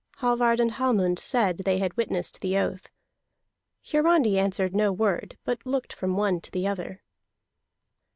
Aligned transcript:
Hallvard 0.17 0.59
and 0.59 0.71
Hallmund 0.71 1.19
said 1.19 1.59
they 1.59 1.77
had 1.77 1.95
witnessed 1.95 2.41
the 2.41 2.57
oath. 2.57 2.89
Hiarandi 3.83 4.39
answered 4.39 4.73
no 4.75 4.91
word, 4.91 5.37
but 5.43 5.63
looked 5.63 5.93
from 5.93 6.17
one 6.17 6.41
to 6.41 6.49
the 6.49 6.65
other. 6.65 7.03